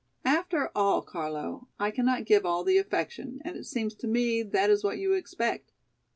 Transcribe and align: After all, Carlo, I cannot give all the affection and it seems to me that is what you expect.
After 0.25 0.71
all, 0.73 1.03
Carlo, 1.03 1.67
I 1.79 1.91
cannot 1.91 2.25
give 2.25 2.43
all 2.43 2.63
the 2.63 2.79
affection 2.79 3.39
and 3.45 3.55
it 3.55 3.67
seems 3.67 3.93
to 3.97 4.07
me 4.07 4.41
that 4.41 4.71
is 4.71 4.83
what 4.83 4.97
you 4.97 5.13
expect. 5.13 5.73